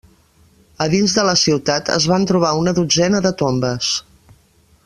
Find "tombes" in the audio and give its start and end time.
3.43-3.95